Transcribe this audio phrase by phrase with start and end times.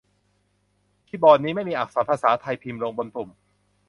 [1.07, 3.29] คีย์บอร์ดนี้ไม่มีอักษรภาษาไทยพิมพ์ลงบนปุ่ม